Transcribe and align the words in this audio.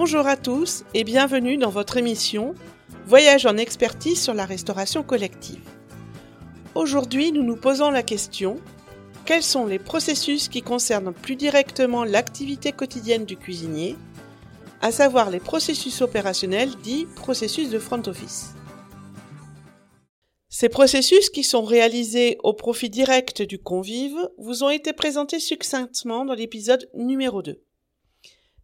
Bonjour 0.00 0.28
à 0.28 0.36
tous 0.36 0.84
et 0.94 1.02
bienvenue 1.02 1.56
dans 1.56 1.70
votre 1.70 1.96
émission 1.96 2.54
Voyage 3.06 3.46
en 3.46 3.56
expertise 3.56 4.22
sur 4.22 4.32
la 4.32 4.44
restauration 4.44 5.02
collective. 5.02 5.58
Aujourd'hui, 6.76 7.32
nous 7.32 7.42
nous 7.42 7.56
posons 7.56 7.90
la 7.90 8.04
question 8.04 8.60
quels 9.24 9.42
sont 9.42 9.66
les 9.66 9.80
processus 9.80 10.48
qui 10.48 10.62
concernent 10.62 11.12
plus 11.12 11.34
directement 11.34 12.04
l'activité 12.04 12.70
quotidienne 12.70 13.24
du 13.24 13.36
cuisinier, 13.36 13.96
à 14.82 14.92
savoir 14.92 15.30
les 15.30 15.40
processus 15.40 16.00
opérationnels 16.00 16.76
dits 16.76 17.08
processus 17.16 17.68
de 17.68 17.80
front 17.80 18.02
office. 18.06 18.54
Ces 20.48 20.68
processus 20.68 21.28
qui 21.28 21.42
sont 21.42 21.64
réalisés 21.64 22.38
au 22.44 22.52
profit 22.52 22.88
direct 22.88 23.42
du 23.42 23.58
convive 23.58 24.30
vous 24.38 24.62
ont 24.62 24.70
été 24.70 24.92
présentés 24.92 25.40
succinctement 25.40 26.24
dans 26.24 26.34
l'épisode 26.34 26.88
numéro 26.94 27.42
2. 27.42 27.60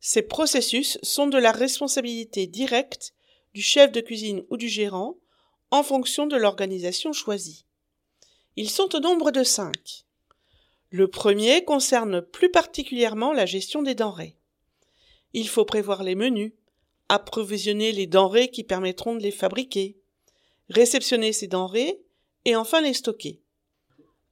Ces 0.07 0.21
processus 0.21 0.99
sont 1.03 1.29
de 1.29 1.39
la 1.39 1.51
responsabilité 1.51 2.47
directe 2.47 3.15
du 3.55 3.63
chef 3.63 3.91
de 3.91 4.03
cuisine 4.03 4.45
ou 4.51 4.59
du 4.59 4.69
gérant 4.69 5.17
en 5.71 5.83
fonction 5.83 6.27
de 6.27 6.37
l'organisation 6.37 7.15
choisie. 7.15 7.65
Ils 8.57 8.69
sont 8.69 8.95
au 8.95 9.01
nombre 9.01 9.31
de 9.31 9.43
cinq. 9.43 10.05
Le 10.91 11.09
premier 11.09 11.65
concerne 11.65 12.21
plus 12.21 12.51
particulièrement 12.51 13.33
la 13.33 13.47
gestion 13.47 13.81
des 13.81 13.95
denrées. 13.95 14.37
Il 15.33 15.49
faut 15.49 15.65
prévoir 15.65 16.03
les 16.03 16.17
menus, 16.17 16.53
approvisionner 17.09 17.91
les 17.91 18.07
denrées 18.07 18.49
qui 18.49 18.63
permettront 18.63 19.15
de 19.15 19.23
les 19.23 19.31
fabriquer, 19.31 19.97
réceptionner 20.69 21.33
ces 21.33 21.47
denrées 21.47 21.99
et 22.45 22.57
enfin 22.57 22.83
les 22.83 22.93
stocker. 22.93 23.41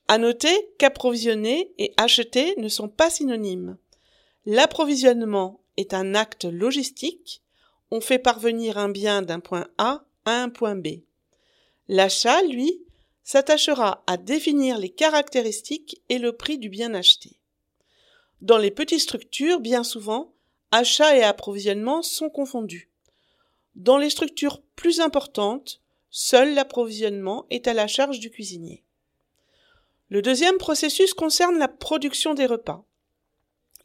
À 0.06 0.18
noter 0.18 0.54
qu'approvisionner 0.77 1.72
et 1.78 1.94
acheter 1.96 2.56
ne 2.58 2.68
sont 2.68 2.91
pas 2.91 3.08
synonymes. 3.08 3.78
L'approvisionnement 4.44 5.61
est 5.76 5.94
un 5.94 6.14
acte 6.14 6.44
logistique. 6.44 7.42
On 7.91 8.00
fait 8.00 8.19
parvenir 8.19 8.78
un 8.78 8.88
bien 8.88 9.22
d'un 9.22 9.41
point 9.41 9.69
A 9.78 10.05
à 10.24 10.42
un 10.42 10.48
point 10.48 10.77
B. 10.77 11.02
L'achat, 11.88 12.42
lui, 12.42 12.83
s'attachera 13.24 14.02
à 14.06 14.16
définir 14.16 14.78
les 14.78 14.91
caractéristiques 14.91 16.02
et 16.08 16.19
le 16.19 16.32
prix 16.32 16.58
du 16.58 16.69
bien 16.69 16.94
acheté. 16.94 17.38
Dans 18.41 18.58
les 18.58 18.70
petites 18.70 19.00
structures, 19.00 19.60
bien 19.60 19.84
souvent, 19.84 20.32
achat 20.70 21.16
et 21.16 21.22
approvisionnement 21.22 22.02
sont 22.02 22.30
confondus. 22.30 22.91
Dans 23.75 23.98
les 23.98 24.10
structures 24.10 24.62
plus 24.75 25.00
importantes, 25.00 25.80
seul 26.10 26.54
l'approvisionnement 26.54 27.47
est 27.50 27.69
à 27.69 27.75
la 27.75 27.86
charge 27.86 28.19
du 28.19 28.30
cuisinier. 28.30 28.82
Le 30.08 30.20
deuxième 30.20 30.58
processus 30.58 31.14
concerne 31.14 31.58
la 31.58 31.69
production 31.69 32.34
des 32.34 32.47
repas. 32.47 32.84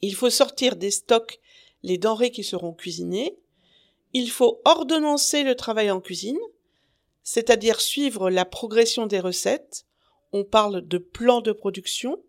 Il 0.02 0.14
faut 0.14 0.30
sortir 0.30 0.76
des 0.76 0.92
stocks 0.92 1.40
les 1.84 1.98
denrées 1.98 2.32
qui 2.32 2.44
seront 2.44 2.74
cuisinées. 2.74 3.38
Il 4.14 4.30
faut 4.30 4.62
ordonnancer 4.66 5.44
le 5.44 5.56
travail 5.56 5.92
en 5.92 6.02
cuisine, 6.02 6.40
c'est-à-dire 7.24 7.82
suivre 7.82 8.30
la 8.30 8.46
progression 8.46 9.06
des 9.06 9.20
recettes, 9.20 9.86
on 10.32 10.44
parle 10.44 10.88
de 10.88 10.98
plan 10.98 11.42
de 11.42 11.52
production, 11.52 12.22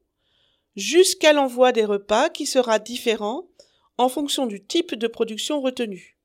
jusqu'à 0.77 1.33
l'envoi 1.33 1.73
des 1.73 1.85
repas 1.85 2.31
qui 2.31 2.47
sera 2.47 2.79
différent 2.79 3.49
en 3.97 4.09
fonction 4.09 4.47
du 4.47 4.65
type 4.65 4.95
de 4.95 5.09
production 5.09 5.61
retenu. 5.61 6.17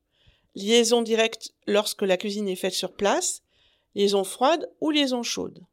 Liaison 0.55 1.01
directe 1.01 1.53
lorsque 1.65 2.03
la 2.03 2.17
cuisine 2.17 2.47
est 2.47 2.55
faite 2.55 2.73
sur 2.73 2.93
place, 2.93 3.41
liaison 3.95 4.23
froide 4.23 4.69
ou 4.81 4.91
liaison 4.91 5.23
chaude. 5.23 5.65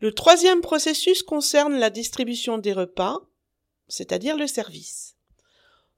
Le 0.00 0.12
troisième 0.12 0.60
processus 0.60 1.22
concerne 1.22 1.78
la 1.78 1.90
distribution 1.90 2.58
des 2.58 2.72
repas, 2.72 3.20
c'est-à-dire 3.86 4.36
le 4.36 4.48
service. 4.48 5.16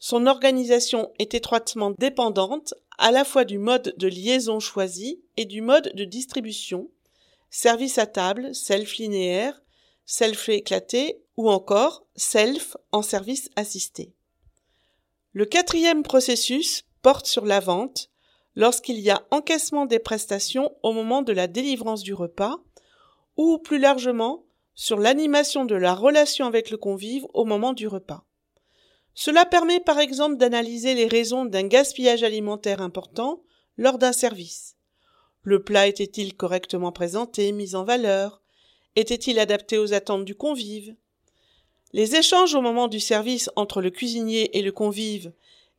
Son 0.07 0.27
organisation 0.27 1.11
est 1.19 1.33
étroitement 1.33 1.93
dépendante 1.93 2.75
à 2.99 3.11
la 3.11 3.25
fois 3.25 3.47
du 3.47 3.57
mode 3.57 3.95
de 3.97 4.07
liaison 4.07 4.61
choisi 4.61 5.23
et 5.39 5.47
du 5.47 5.63
mode 5.63 5.93
de 5.95 6.05
distribution, 6.05 6.91
service 7.49 7.97
à 7.97 8.05
table, 8.05 8.55
self 8.55 8.99
linéaire, 8.99 9.63
self 10.05 10.51
éclaté 10.51 11.23
ou 11.39 11.49
encore 11.49 12.05
self 12.17 12.77
en 12.93 13.01
service 13.01 13.49
assisté. 13.57 14.13
Le 15.33 15.47
quatrième 15.47 16.03
processus 16.03 16.85
porte 17.01 17.25
sur 17.25 17.47
la 17.47 17.61
vente 17.61 18.11
lorsqu'il 18.57 19.01
y 19.01 19.09
a 19.09 19.27
encaissement 19.31 19.87
des 19.87 20.01
prestations 20.01 20.71
au 20.83 20.93
moment 20.93 21.23
de 21.23 21.33
la 21.33 21.47
délivrance 21.47 22.03
du 22.03 22.13
repas 22.13 22.59
ou 23.39 23.57
plus 23.57 23.79
largement 23.79 24.45
sur 24.75 24.99
l'animation 24.99 25.65
de 25.65 25.77
la 25.77 25.95
relation 25.95 26.45
avec 26.45 26.69
le 26.69 26.77
convive 26.77 27.25
au 27.33 27.47
moment 27.47 27.73
du 27.73 27.89
repas. 27.89 28.27
Cela 29.15 29.45
permet 29.45 29.81
par 29.81 30.01
exemple 30.01 30.37
d'analyser 30.37 30.95
les 30.95 31.07
raisons 31.07 31.45
d'un 31.45 31.67
gaspillage 31.67 32.23
alimentaire 32.23 32.83
important 32.83 33.43
lors 33.77 33.99
d'un 33.99 34.13
service. 34.13 34.77
Le 35.43 35.63
plat 35.63 35.87
était-il 35.87 36.35
correctement 36.35 36.91
présenté, 36.91 37.53
mis 37.53 37.75
en 37.75 37.85
valeur? 37.85 38.43
Était-il 38.97 39.39
adapté 39.39 39.79
aux 39.79 39.93
attentes 39.93 40.25
du 40.25 40.35
convive? 40.35 40.97
Les 41.93 42.17
échanges 42.17 42.55
au 42.55 42.61
moment 42.61 42.89
du 42.89 42.99
service 42.99 43.51
entre 43.55 43.81
le 43.81 43.91
cuisinier 43.91 44.57
et 44.59 44.63
le 44.63 44.73
convive, 44.73 45.33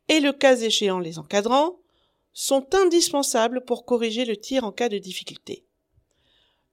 et 0.07 0.19
le 0.19 0.31
cas 0.31 0.55
échéant 0.55 0.99
les 0.99 1.19
encadrants, 1.19 1.79
sont 2.31 2.73
indispensables 2.75 3.65
pour 3.65 3.85
corriger 3.85 4.23
le 4.23 4.37
tir 4.37 4.63
en 4.63 4.71
cas 4.71 4.89
de 4.89 4.97
difficulté. 4.97 5.65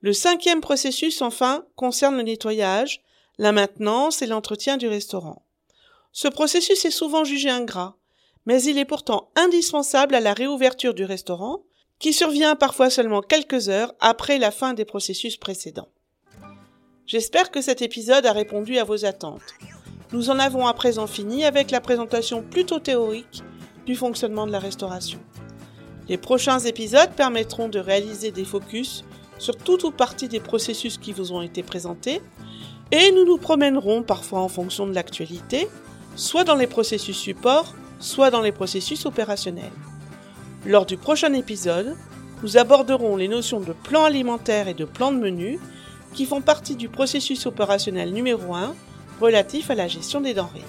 Le 0.01 0.13
cinquième 0.13 0.61
processus, 0.61 1.23
enfin, 1.23 1.65
concerne 1.77 2.17
le 2.17 2.23
nettoyage, 2.23 3.03
la 3.39 3.53
maintenance 3.53 4.21
et 4.23 4.27
l'entretien 4.27 4.77
du 4.77 4.89
restaurant. 4.89 5.42
Ce 6.15 6.29
processus 6.29 6.85
est 6.85 6.91
souvent 6.91 7.25
jugé 7.25 7.49
ingrat, 7.49 7.97
mais 8.45 8.63
il 8.63 8.77
est 8.77 8.85
pourtant 8.85 9.31
indispensable 9.35 10.15
à 10.15 10.21
la 10.21 10.35
réouverture 10.35 10.93
du 10.93 11.05
restaurant, 11.05 11.63
qui 11.99 12.13
survient 12.13 12.55
parfois 12.55 12.91
seulement 12.91 13.23
quelques 13.23 13.71
heures 13.71 13.95
après 13.99 14.39
la 14.39 14.51
fin 14.51 14.75
des 14.75 14.85
processus 14.85 15.39
précédents. 15.39 15.89
J'espère 17.07 17.51
que 17.51 17.63
cet 17.63 17.81
épisode 17.81 18.27
a 18.27 18.33
répondu 18.33 18.77
à 18.77 18.85
vos 18.85 19.07
attentes. 19.07 19.55
Nous 20.13 20.29
en 20.29 20.39
avons 20.39 20.67
à 20.67 20.75
présent 20.75 21.07
fini 21.07 21.45
avec 21.45 21.71
la 21.71 21.81
présentation 21.81 22.43
plutôt 22.43 22.79
théorique 22.79 23.43
du 23.87 23.95
fonctionnement 23.95 24.47
de 24.47 24.53
la 24.53 24.59
restauration. 24.59 25.21
Les 26.09 26.19
prochains 26.19 26.59
épisodes 26.59 27.13
permettront 27.17 27.69
de 27.69 27.79
réaliser 27.79 28.33
des 28.33 28.45
focus 28.45 29.05
sur 29.39 29.57
toute 29.57 29.85
ou 29.85 29.91
partie 29.91 30.29
des 30.29 30.41
processus 30.41 30.99
qui 30.99 31.13
vous 31.13 31.33
ont 31.33 31.41
été 31.41 31.63
présentés, 31.63 32.21
et 32.91 33.13
nous 33.13 33.25
nous 33.25 33.39
promènerons 33.39 34.03
parfois 34.03 34.41
en 34.41 34.49
fonction 34.49 34.87
de 34.87 34.95
l'actualité 34.95 35.69
soit 36.17 36.45
dans 36.45 36.57
les 36.57 36.67
processus 36.67 37.17
support, 37.17 37.75
soit 37.99 38.31
dans 38.31 38.41
les 38.41 38.53
processus 38.53 39.07
opérationnels. 39.07 39.73
Lors 40.67 40.87
du 40.87 40.97
prochain 40.97 41.33
épisode, 41.33 41.97
nous 42.43 42.57
aborderons 42.57 43.17
les 43.17 43.29
notions 43.29 43.61
de 43.61 43.73
plan 43.73 44.05
alimentaire 44.05 44.69
et 44.69 44.75
de 44.75 44.85
plan 44.85 45.13
de 45.13 45.19
menu 45.19 45.59
qui 46.13 46.27
font 46.27 46.41
partie 46.41 46.77
du 46.77 46.89
processus 46.89 47.47
opérationnel 47.47 48.13
numéro 48.13 48.55
1 48.55 48.75
relatif 49.21 49.71
à 49.71 49.75
la 49.75 49.89
gestion 49.89 50.21
des 50.21 50.35
denrées. 50.35 50.65